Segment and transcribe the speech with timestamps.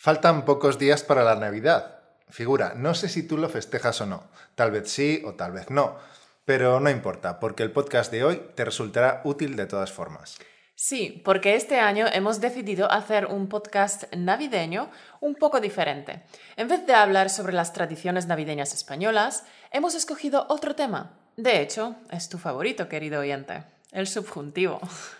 [0.00, 1.98] Faltan pocos días para la Navidad.
[2.28, 4.22] Figura, no sé si tú lo festejas o no.
[4.54, 5.96] Tal vez sí o tal vez no.
[6.44, 10.38] Pero no importa, porque el podcast de hoy te resultará útil de todas formas.
[10.76, 14.88] Sí, porque este año hemos decidido hacer un podcast navideño
[15.18, 16.22] un poco diferente.
[16.56, 21.18] En vez de hablar sobre las tradiciones navideñas españolas, hemos escogido otro tema.
[21.36, 24.80] De hecho, es tu favorito, querido oyente, el subjuntivo.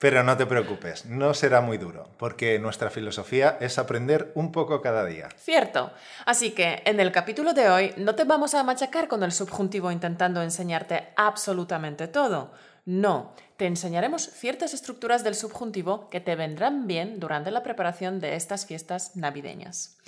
[0.00, 4.80] Pero no te preocupes, no será muy duro, porque nuestra filosofía es aprender un poco
[4.80, 5.28] cada día.
[5.36, 5.92] Cierto.
[6.24, 9.92] Así que en el capítulo de hoy no te vamos a machacar con el subjuntivo
[9.92, 12.50] intentando enseñarte absolutamente todo.
[12.86, 18.36] No, te enseñaremos ciertas estructuras del subjuntivo que te vendrán bien durante la preparación de
[18.36, 19.98] estas fiestas navideñas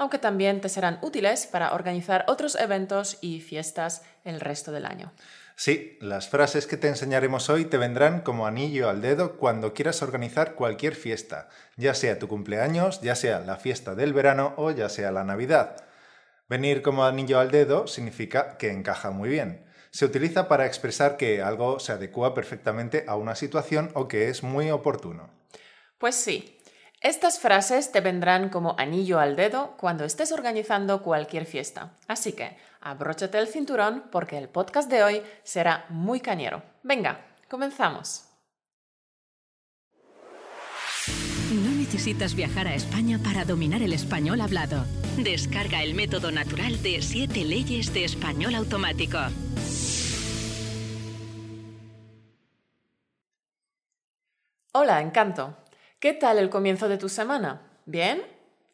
[0.00, 5.12] aunque también te serán útiles para organizar otros eventos y fiestas el resto del año.
[5.62, 10.00] Sí, las frases que te enseñaremos hoy te vendrán como anillo al dedo cuando quieras
[10.00, 14.88] organizar cualquier fiesta, ya sea tu cumpleaños, ya sea la fiesta del verano o ya
[14.88, 15.76] sea la Navidad.
[16.48, 19.66] Venir como anillo al dedo significa que encaja muy bien.
[19.90, 24.42] Se utiliza para expresar que algo se adecua perfectamente a una situación o que es
[24.42, 25.28] muy oportuno.
[25.98, 26.58] Pues sí,
[27.00, 31.92] estas frases te vendrán como anillo al dedo cuando estés organizando cualquier fiesta.
[32.06, 36.62] Así que abróchate el cinturón porque el podcast de hoy será muy cañero.
[36.82, 38.26] Venga, comenzamos.
[41.50, 44.84] No necesitas viajar a España para dominar el español hablado.
[45.16, 49.18] Descarga el método natural de 7 leyes de español automático.
[54.72, 55.59] Hola, encanto.
[56.00, 57.60] ¿Qué tal el comienzo de tu semana?
[57.84, 58.22] ¿Bien?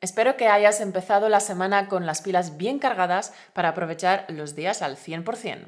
[0.00, 4.80] Espero que hayas empezado la semana con las pilas bien cargadas para aprovechar los días
[4.80, 5.66] al 100%.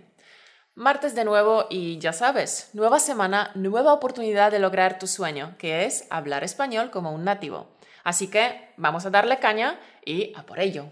[0.77, 5.85] Martes de nuevo y ya sabes, nueva semana, nueva oportunidad de lograr tu sueño, que
[5.85, 7.67] es hablar español como un nativo.
[8.05, 10.85] Así que vamos a darle caña y a por ello.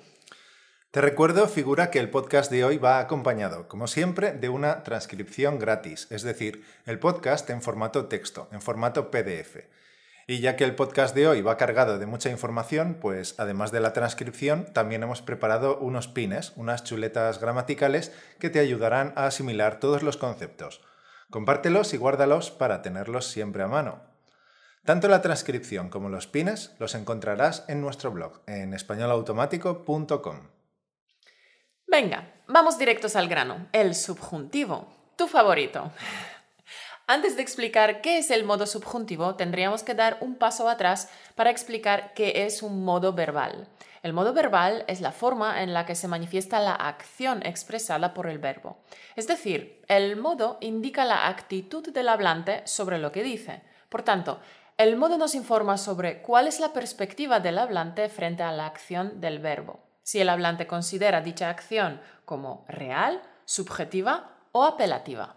[0.91, 5.61] Te recuerdo, figura, que el podcast de hoy va acompañado, como siempre, de una transcripción
[5.61, 9.59] gratis, es decir, el podcast en formato texto, en formato PDF.
[10.29, 13.79] Y ya que el podcast de hoy va cargado de mucha información, pues además de
[13.79, 19.79] la transcripción, también hemos preparado unos pines, unas chuletas gramaticales que te ayudarán a asimilar
[19.79, 20.81] todos los conceptos.
[21.31, 24.03] Compártelos y guárdalos para tenerlos siempre a mano.
[24.85, 30.49] Tanto la transcripción como los pines los encontrarás en nuestro blog, en españolautomático.com.
[31.87, 33.69] Venga, vamos directos al grano.
[33.73, 35.93] El subjuntivo, tu favorito.
[37.09, 41.51] Antes de explicar qué es el modo subjuntivo, tendríamos que dar un paso atrás para
[41.51, 43.69] explicar qué es un modo verbal.
[44.03, 48.27] El modo verbal es la forma en la que se manifiesta la acción expresada por
[48.27, 48.79] el verbo.
[49.15, 53.63] Es decir, el modo indica la actitud del hablante sobre lo que dice.
[53.89, 54.41] Por tanto,
[54.77, 59.21] el modo nos informa sobre cuál es la perspectiva del hablante frente a la acción
[59.21, 59.79] del verbo.
[60.03, 65.37] Si el hablante considera dicha acción como real, subjetiva o apelativa.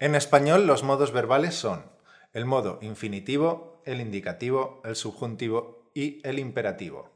[0.00, 1.84] En español los modos verbales son
[2.32, 7.10] el modo infinitivo, el indicativo, el subjuntivo y el imperativo.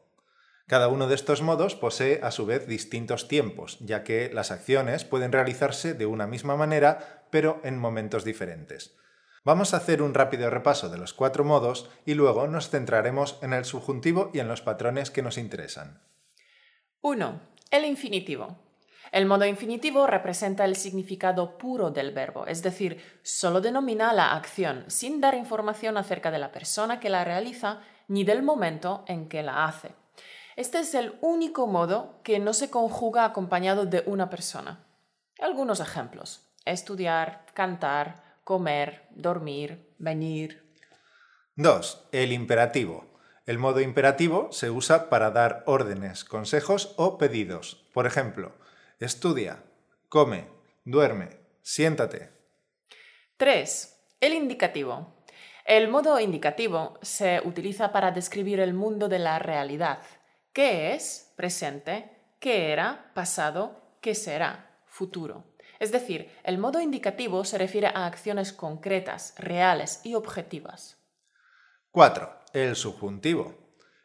[0.69, 5.05] Cada uno de estos modos posee a su vez distintos tiempos, ya que las acciones
[5.05, 8.95] pueden realizarse de una misma manera, pero en momentos diferentes.
[9.45, 13.55] Vamos a hacer un rápido repaso de los cuatro modos y luego nos centraremos en
[13.55, 16.03] el subjuntivo y en los patrones que nos interesan.
[17.01, 17.41] 1.
[17.71, 18.68] El infinitivo.
[19.13, 24.85] El modo infinitivo representa el significado puro del verbo, es decir, solo denomina la acción
[24.89, 29.43] sin dar información acerca de la persona que la realiza ni del momento en que
[29.43, 29.95] la hace.
[30.57, 34.85] Este es el único modo que no se conjuga acompañado de una persona.
[35.41, 36.51] Algunos ejemplos.
[36.65, 40.75] Estudiar, cantar, comer, dormir, venir.
[41.55, 42.09] 2.
[42.13, 43.05] El imperativo.
[43.47, 47.87] El modo imperativo se usa para dar órdenes, consejos o pedidos.
[47.95, 48.53] Por ejemplo,
[49.01, 49.63] Estudia,
[50.09, 50.49] come,
[50.85, 51.29] duerme,
[51.63, 52.31] siéntate.
[53.37, 53.97] 3.
[54.21, 55.23] El indicativo.
[55.65, 60.01] El modo indicativo se utiliza para describir el mundo de la realidad.
[60.53, 61.33] ¿Qué es?
[61.37, 62.11] Presente.
[62.41, 63.13] ¿Qué era?
[63.15, 63.81] Pasado.
[64.01, 64.81] ¿Qué será?
[64.87, 65.45] Futuro.
[65.79, 70.97] Es decir, el modo indicativo se refiere a acciones concretas, reales y objetivas.
[71.93, 72.29] 4.
[72.53, 73.55] El subjuntivo.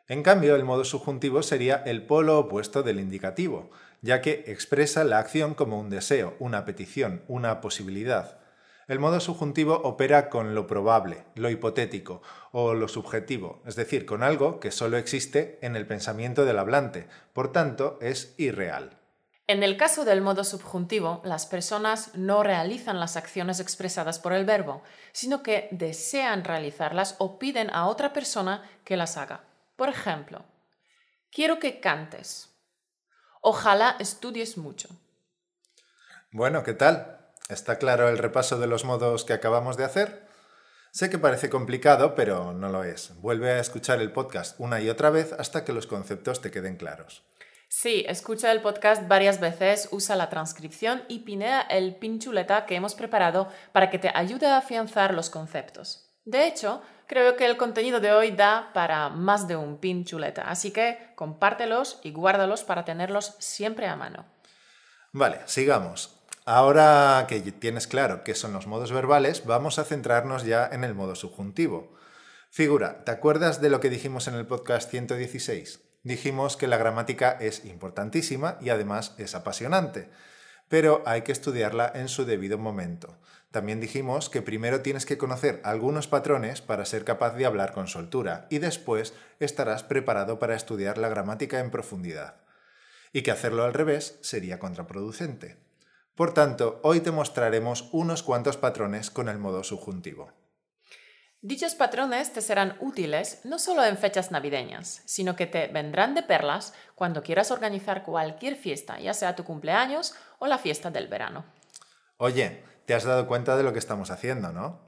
[0.07, 3.71] En cambio, el modo subjuntivo sería el polo opuesto del indicativo
[4.03, 8.37] ya que expresa la acción como un deseo, una petición, una posibilidad.
[8.87, 12.21] El modo subjuntivo opera con lo probable, lo hipotético
[12.51, 17.07] o lo subjetivo, es decir, con algo que solo existe en el pensamiento del hablante,
[17.33, 18.99] por tanto es irreal.
[19.47, 24.45] En el caso del modo subjuntivo, las personas no realizan las acciones expresadas por el
[24.45, 24.83] verbo,
[25.13, 29.43] sino que desean realizarlas o piden a otra persona que las haga.
[29.75, 30.45] Por ejemplo,
[31.33, 32.52] Quiero que cantes.
[33.45, 34.87] Ojalá estudies mucho.
[36.31, 37.27] Bueno, ¿qué tal?
[37.49, 40.25] ¿Está claro el repaso de los modos que acabamos de hacer?
[40.93, 43.19] Sé que parece complicado, pero no lo es.
[43.19, 46.77] Vuelve a escuchar el podcast una y otra vez hasta que los conceptos te queden
[46.77, 47.25] claros.
[47.67, 52.95] Sí, escucha el podcast varias veces, usa la transcripción y pinea el pinchuleta que hemos
[52.95, 56.13] preparado para que te ayude a afianzar los conceptos.
[56.23, 60.71] De hecho, creo que el contenido de hoy da para más de un pinchuleta, así
[60.71, 64.25] que compártelos y guárdalos para tenerlos siempre a mano.
[65.11, 66.19] Vale, sigamos.
[66.45, 70.93] Ahora que tienes claro qué son los modos verbales, vamos a centrarnos ya en el
[70.93, 71.93] modo subjuntivo.
[72.49, 75.79] Figura, ¿te acuerdas de lo que dijimos en el podcast 116?
[76.03, 80.09] dijimos que la gramática es importantísima y además es apasionante,
[80.67, 83.17] pero hay que estudiarla en su debido momento.
[83.53, 87.87] También dijimos que primero tienes que conocer algunos patrones para ser capaz de hablar con
[87.87, 92.37] soltura y después estarás preparado para estudiar la gramática en profundidad.
[93.11, 95.57] Y que hacerlo al revés sería contraproducente.
[96.15, 100.31] Por tanto, hoy te mostraremos unos cuantos patrones con el modo subjuntivo.
[101.41, 106.23] Dichos patrones te serán útiles no solo en fechas navideñas, sino que te vendrán de
[106.23, 111.45] perlas cuando quieras organizar cualquier fiesta, ya sea tu cumpleaños o la fiesta del verano.
[112.17, 114.79] Oye, te has dado cuenta de lo que estamos haciendo, ¿no?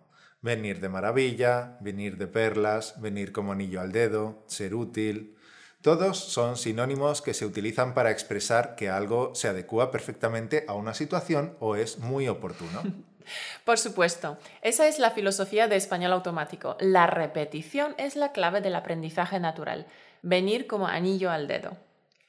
[0.42, 5.38] Venir de maravilla, venir de perlas, venir como anillo al dedo, ser útil.
[5.82, 10.94] Todos son sinónimos que se utilizan para expresar que algo se adecua perfectamente a una
[10.94, 12.82] situación o es muy oportuno.
[13.66, 16.78] Por supuesto, esa es la filosofía de español automático.
[16.80, 19.88] La repetición es la clave del aprendizaje natural,
[20.22, 21.78] venir como anillo al dedo.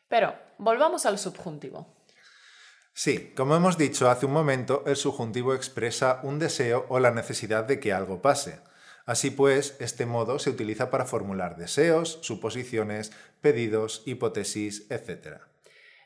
[0.09, 1.87] Pero volvamos al subjuntivo.
[2.99, 7.65] Sí, como hemos dicho hace un momento, el subjuntivo expresa un deseo o la necesidad
[7.65, 8.59] de que algo pase.
[9.05, 13.13] Así pues, este modo se utiliza para formular deseos, suposiciones,
[13.43, 15.43] pedidos, hipótesis, etc.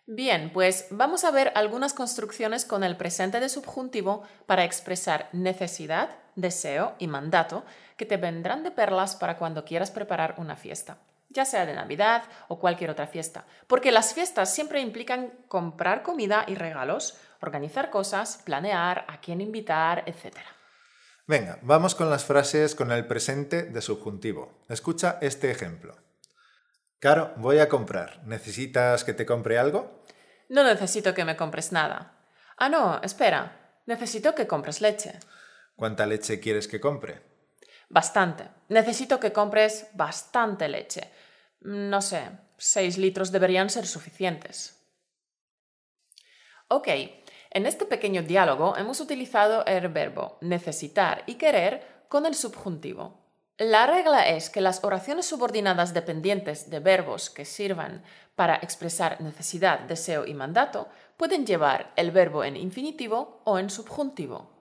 [0.09, 6.19] Bien, pues vamos a ver algunas construcciones con el presente de subjuntivo para expresar necesidad,
[6.35, 7.65] deseo y mandato
[7.97, 10.99] que te vendrán de perlas para cuando quieras preparar una fiesta,
[11.31, 16.45] ya sea de Navidad o cualquier otra fiesta, porque las fiestas siempre implican comprar comida
[16.47, 20.37] y regalos, organizar cosas, planear a quién invitar, etc.
[21.27, 24.65] Venga, vamos con las frases con el presente de subjuntivo.
[24.69, 25.97] Escucha este ejemplo.
[26.99, 28.21] Caro, voy a comprar.
[28.27, 30.03] ¿Necesitas que te compre algo?
[30.49, 32.13] No necesito que me compres nada.
[32.59, 33.81] Ah, no, espera.
[33.87, 35.19] Necesito que compres leche.
[35.77, 37.30] ¿Cuánta leche quieres que compre?
[37.91, 38.49] Bastante.
[38.69, 41.11] Necesito que compres bastante leche.
[41.63, 42.23] No sé,
[42.57, 44.79] seis litros deberían ser suficientes.
[46.69, 46.87] Ok,
[47.51, 53.19] en este pequeño diálogo hemos utilizado el verbo necesitar y querer con el subjuntivo.
[53.59, 58.05] La regla es que las oraciones subordinadas dependientes de verbos que sirvan
[58.37, 64.60] para expresar necesidad, deseo y mandato pueden llevar el verbo en infinitivo o en subjuntivo.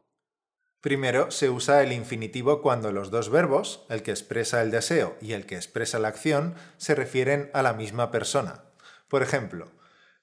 [0.81, 5.33] Primero se usa el infinitivo cuando los dos verbos, el que expresa el deseo y
[5.33, 8.63] el que expresa la acción, se refieren a la misma persona.
[9.09, 9.71] Por ejemplo,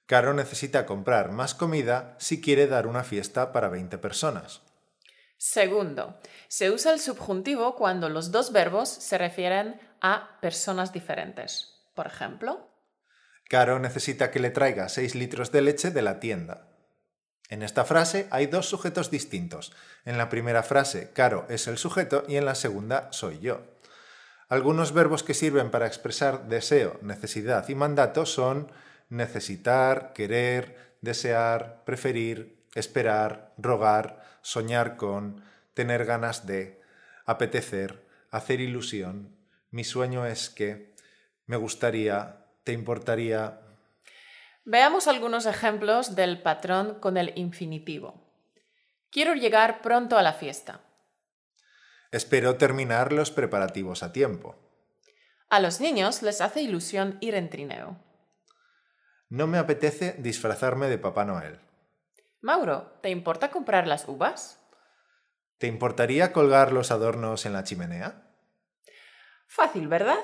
[0.07, 4.61] Caro necesita comprar más comida si quiere dar una fiesta para 20 personas.
[5.37, 6.17] Segundo,
[6.47, 11.83] se usa el subjuntivo cuando los dos verbos se refieren a personas diferentes.
[11.93, 12.67] Por ejemplo,
[13.49, 16.66] Caro necesita que le traiga 6 litros de leche de la tienda.
[17.49, 19.73] En esta frase hay dos sujetos distintos.
[20.05, 23.61] En la primera frase, Caro es el sujeto y en la segunda, soy yo.
[24.49, 28.71] Algunos verbos que sirven para expresar deseo, necesidad y mandato son
[29.09, 36.81] necesitar, querer, desear, preferir, esperar, rogar, soñar con, tener ganas de,
[37.25, 39.35] apetecer, hacer ilusión,
[39.69, 40.95] mi sueño es que,
[41.45, 43.61] me gustaría, te importaría.
[44.69, 48.21] Veamos algunos ejemplos del patrón con el infinitivo.
[49.09, 50.81] Quiero llegar pronto a la fiesta.
[52.11, 54.57] Espero terminar los preparativos a tiempo.
[55.49, 57.97] A los niños les hace ilusión ir en trineo.
[59.29, 61.61] No me apetece disfrazarme de Papá Noel.
[62.41, 64.59] Mauro, ¿te importa comprar las uvas?
[65.59, 68.33] ¿Te importaría colgar los adornos en la chimenea?
[69.47, 70.19] Fácil, ¿verdad?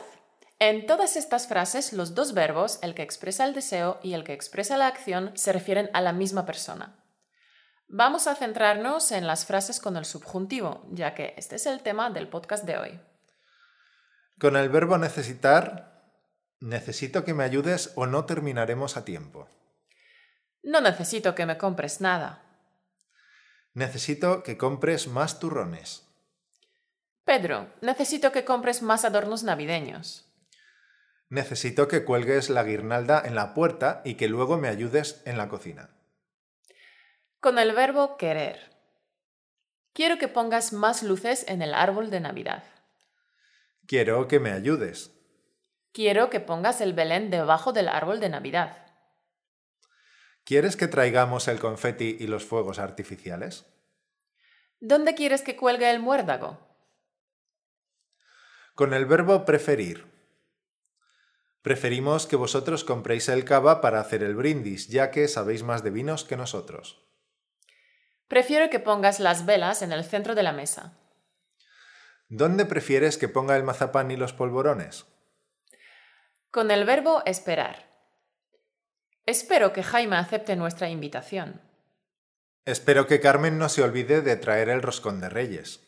[0.65, 4.31] En todas estas frases, los dos verbos, el que expresa el deseo y el que
[4.31, 7.03] expresa la acción, se refieren a la misma persona.
[7.89, 12.11] Vamos a centrarnos en las frases con el subjuntivo, ya que este es el tema
[12.11, 12.97] del podcast de hoy.
[14.39, 16.01] Con el verbo necesitar,
[16.61, 19.49] necesito que me ayudes o no terminaremos a tiempo.
[20.63, 22.41] No necesito que me compres nada.
[23.73, 26.07] Necesito que compres más turrones.
[27.25, 30.29] Pedro, necesito que compres más adornos navideños.
[31.33, 35.49] Necesito que cuelgues la guirnalda en la puerta y que luego me ayudes en la
[35.49, 35.89] cocina.
[37.39, 38.69] Con el verbo querer.
[39.93, 42.63] Quiero que pongas más luces en el árbol de Navidad.
[43.87, 45.09] Quiero que me ayudes.
[45.91, 48.85] Quiero que pongas el Belén debajo del árbol de Navidad.
[50.43, 53.65] ¿Quieres que traigamos el confeti y los fuegos artificiales?
[54.79, 56.59] ¿Dónde quieres que cuelgue el muérdago?
[58.75, 60.12] Con el verbo preferir.
[61.63, 65.91] Preferimos que vosotros compréis el cava para hacer el brindis, ya que sabéis más de
[65.91, 67.07] vinos que nosotros.
[68.27, 70.99] Prefiero que pongas las velas en el centro de la mesa.
[72.27, 75.05] ¿Dónde prefieres que ponga el mazapán y los polvorones?
[76.51, 77.87] Con el verbo esperar.
[79.25, 81.61] Espero que Jaime acepte nuestra invitación.
[82.65, 85.87] Espero que Carmen no se olvide de traer el roscón de reyes.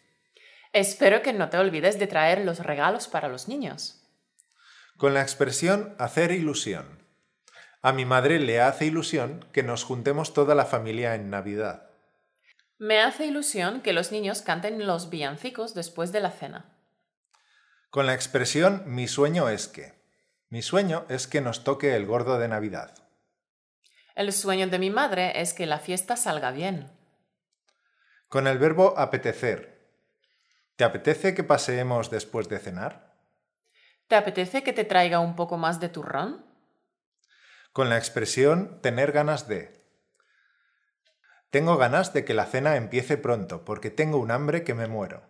[0.71, 4.04] Espero que no te olvides de traer los regalos para los niños.
[4.97, 7.05] Con la expresión hacer ilusión.
[7.81, 11.89] A mi madre le hace ilusión que nos juntemos toda la familia en Navidad.
[12.77, 16.77] Me hace ilusión que los niños canten los villancicos después de la cena.
[17.89, 19.93] Con la expresión mi sueño es que.
[20.49, 22.95] Mi sueño es que nos toque el gordo de Navidad.
[24.15, 26.89] El sueño de mi madre es que la fiesta salga bien.
[28.29, 29.89] Con el verbo apetecer.
[30.77, 33.14] ¿Te apetece que paseemos después de cenar?
[34.07, 36.45] ¿Te apetece que te traiga un poco más de turrón?
[37.73, 39.83] Con la expresión tener ganas de.
[41.49, 45.23] Tengo ganas de que la cena empiece pronto, porque tengo un hambre que me muero.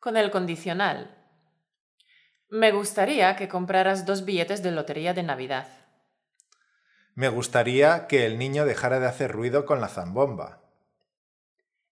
[0.00, 1.18] Con el condicional.
[2.48, 5.68] Me gustaría que compraras dos billetes de lotería de Navidad.
[7.14, 10.62] Me gustaría que el niño dejara de hacer ruido con la zambomba.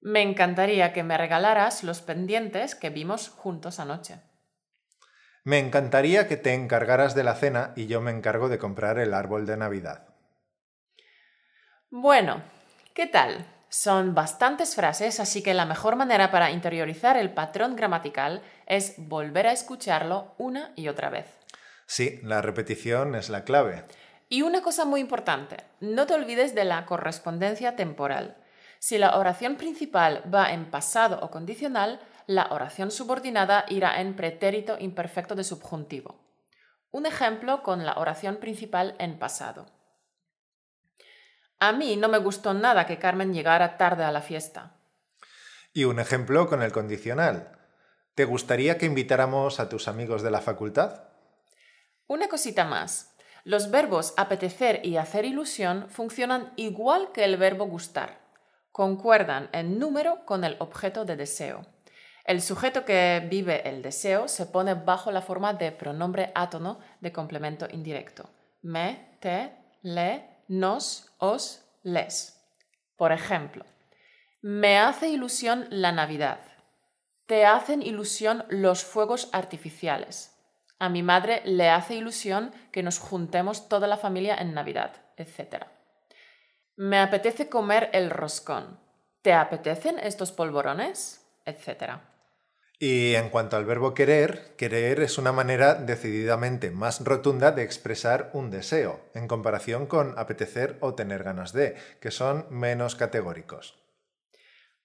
[0.01, 4.30] Me encantaría que me regalaras los pendientes que vimos juntos anoche.
[5.51, 9.13] Me encantaría que te encargaras de la cena y yo me encargo de comprar el
[9.13, 10.07] árbol de Navidad.
[11.91, 12.41] Bueno,
[12.95, 13.45] ¿Qué tal?
[13.69, 19.49] Son bastantes frases, así que la mejor manera para interiorizar el patrón gramatical es volver
[19.49, 21.27] a escucharlo una y otra vez.
[21.85, 23.83] Sí, la repetición es la clave.
[24.29, 28.37] Y una cosa muy importante, no te olvides de la correspondencia temporal.
[28.79, 32.01] Si la oración principal va en pasado o condicional,
[32.31, 36.21] la oración subordinada irá en pretérito imperfecto de subjuntivo.
[36.93, 39.67] Un ejemplo con la oración principal en pasado.
[41.59, 44.77] A mí no me gustó nada que Carmen llegara tarde a la fiesta.
[45.73, 47.59] Y un ejemplo con el condicional.
[48.15, 51.09] ¿Te gustaría que invitáramos a tus amigos de la facultad?
[52.07, 53.17] Una cosita más.
[53.43, 58.21] Los verbos apetecer y hacer ilusión funcionan igual que el verbo gustar.
[58.71, 61.67] Concuerdan en número con el objeto de deseo.
[62.25, 67.13] El sujeto que vive el deseo se pone bajo la forma de pronombre átono de
[67.13, 68.29] complemento indirecto.
[68.63, 72.39] Me, te, le, nos, os, les.
[72.97, 73.65] Por ejemplo,
[74.43, 76.41] me hace ilusión la Navidad.
[77.27, 80.37] Te hacen ilusión los fuegos artificiales.
[80.79, 85.67] A mi madre le hace ilusión que nos juntemos toda la familia en Navidad, etc.
[86.77, 88.81] Me apetece comer el roscón.
[89.23, 91.20] ¿Te apetecen estos polvorones?
[91.51, 92.11] Etcétera.
[92.83, 98.31] Y en cuanto al verbo querer, querer es una manera decididamente más rotunda de expresar
[98.33, 103.77] un deseo, en comparación con apetecer o tener ganas de, que son menos categóricos.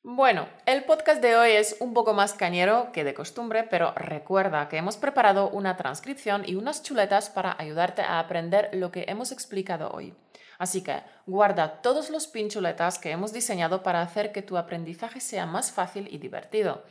[0.03, 4.67] Bueno, el podcast de hoy es un poco más cañero que de costumbre, pero recuerda
[4.67, 9.31] que hemos preparado una transcripción y unas chuletas para ayudarte a aprender lo que hemos
[9.31, 10.13] explicado hoy.
[10.57, 15.45] Así que guarda todos los pinchuletas que hemos diseñado para hacer que tu aprendizaje sea
[15.45, 16.83] más fácil y divertido.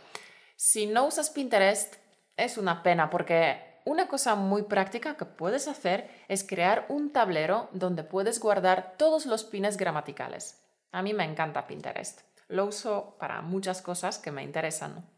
[0.57, 1.97] Si no usas Pinterest,
[2.37, 7.69] es una pena porque una cosa muy práctica que puedes hacer es crear un tablero
[7.73, 10.61] donde puedes guardar todos los pines gramaticales.
[10.91, 12.23] A mí me encanta Pinterest.
[12.49, 15.14] Lo uso para muchas cosas que me interesan.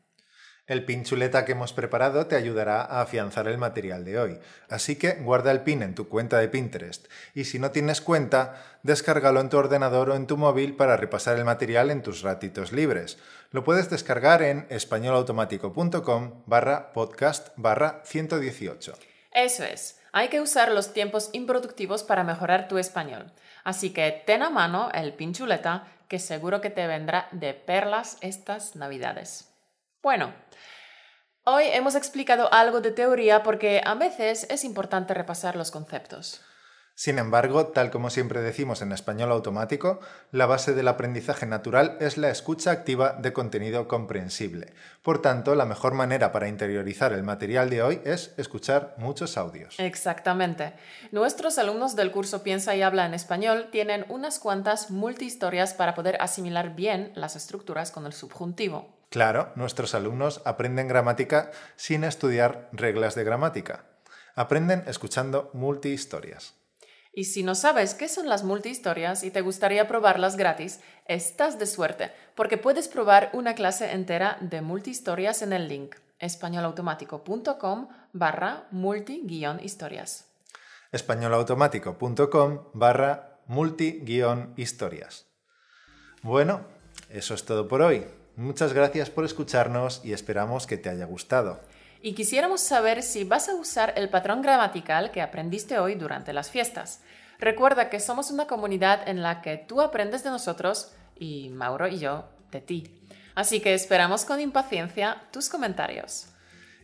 [0.66, 4.96] El pin chuleta que hemos preparado te ayudará a afianzar el material de hoy, así
[4.96, 9.40] que guarda el pin en tu cuenta de Pinterest y si no tienes cuenta, descárgalo
[9.40, 13.16] en tu ordenador o en tu móvil para repasar el material en tus ratitos libres.
[13.52, 18.92] Lo puedes descargar en españolautomático.com barra podcast barra 118.
[19.30, 23.30] Eso es, hay que usar los tiempos improductivos para mejorar tu español.
[23.62, 28.16] Así que ten a mano el pin chuleta que seguro que te vendrá de perlas
[28.20, 29.55] estas navidades.
[30.06, 30.32] Bueno,
[31.42, 36.42] hoy hemos explicado algo de teoría porque a veces es importante repasar los conceptos.
[36.94, 39.98] Sin embargo, tal como siempre decimos en español automático,
[40.30, 44.74] la base del aprendizaje natural es la escucha activa de contenido comprensible.
[45.02, 49.74] Por tanto, la mejor manera para interiorizar el material de hoy es escuchar muchos audios.
[49.80, 50.74] Exactamente.
[51.10, 56.16] Nuestros alumnos del curso Piensa y habla en español tienen unas cuantas multihistorias para poder
[56.22, 58.95] asimilar bien las estructuras con el subjuntivo.
[59.10, 63.84] Claro, nuestros alumnos aprenden gramática sin estudiar reglas de gramática.
[64.34, 66.54] Aprenden escuchando multihistorias.
[67.12, 71.66] Y si no sabes qué son las multihistorias y te gustaría probarlas gratis, estás de
[71.66, 80.26] suerte, porque puedes probar una clase entera de multihistorias en el link españolautomático.com barra multi-historias.
[80.92, 85.26] españolautomático.com barra multi-historias.
[86.22, 86.66] Bueno,
[87.10, 88.06] eso es todo por hoy.
[88.36, 91.60] Muchas gracias por escucharnos y esperamos que te haya gustado.
[92.02, 96.50] Y quisiéramos saber si vas a usar el patrón gramatical que aprendiste hoy durante las
[96.50, 97.00] fiestas.
[97.38, 101.98] Recuerda que somos una comunidad en la que tú aprendes de nosotros y Mauro y
[101.98, 103.00] yo de ti.
[103.34, 106.28] Así que esperamos con impaciencia tus comentarios.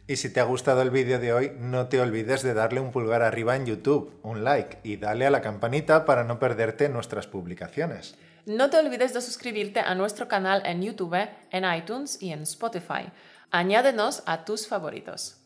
[0.06, 2.90] Y si te ha gustado el vídeo de hoy, no te olvides de darle un
[2.90, 7.26] pulgar arriba en YouTube, un like y dale a la campanita para no perderte nuestras
[7.26, 8.16] publicaciones.
[8.44, 13.12] No te olvides de suscribirte a nuestro canal en YouTube, en iTunes y en Spotify.
[13.52, 15.36] Añádenos a tus favoritos.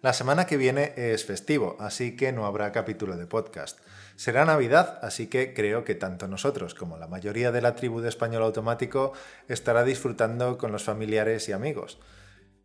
[0.00, 3.80] La semana que viene es festivo, así que no habrá capítulo de podcast.
[4.14, 8.08] Será Navidad, así que creo que tanto nosotros como la mayoría de la tribu de
[8.08, 9.12] Español Automático
[9.48, 11.98] estará disfrutando con los familiares y amigos.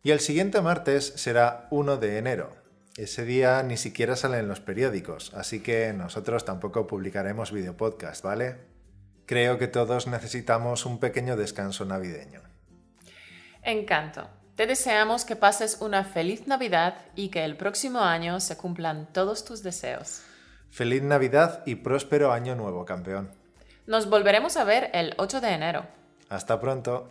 [0.04, 2.54] Y el siguiente martes será 1 de enero.
[2.96, 8.75] Ese día ni siquiera salen los periódicos, así que nosotros tampoco publicaremos videopodcast, ¿vale?
[9.26, 12.42] Creo que todos necesitamos un pequeño descanso navideño.
[13.62, 14.28] Encanto.
[14.54, 19.44] Te deseamos que pases una feliz Navidad y que el próximo año se cumplan todos
[19.44, 20.22] tus deseos.
[20.70, 23.32] Feliz Navidad y próspero año nuevo, campeón.
[23.86, 25.86] Nos volveremos a ver el 8 de enero.
[26.28, 27.10] Hasta pronto.